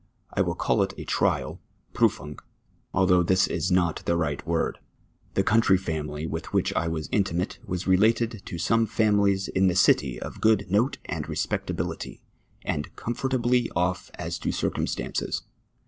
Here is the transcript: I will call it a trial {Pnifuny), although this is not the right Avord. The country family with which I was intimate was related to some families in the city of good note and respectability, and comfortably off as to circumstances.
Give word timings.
I 0.33 0.41
will 0.41 0.55
call 0.55 0.81
it 0.81 0.95
a 0.97 1.03
trial 1.05 1.61
{Pnifuny), 1.93 2.39
although 2.91 3.21
this 3.21 3.45
is 3.45 3.69
not 3.69 4.01
the 4.05 4.17
right 4.17 4.43
Avord. 4.43 4.77
The 5.35 5.43
country 5.43 5.77
family 5.77 6.25
with 6.25 6.51
which 6.53 6.73
I 6.73 6.87
was 6.87 7.07
intimate 7.11 7.59
was 7.67 7.85
related 7.85 8.41
to 8.47 8.57
some 8.57 8.87
families 8.87 9.47
in 9.47 9.67
the 9.67 9.75
city 9.75 10.19
of 10.19 10.41
good 10.41 10.65
note 10.71 10.97
and 11.05 11.29
respectability, 11.29 12.19
and 12.63 12.95
comfortably 12.95 13.69
off 13.75 14.09
as 14.15 14.39
to 14.39 14.51
circumstances. 14.51 15.43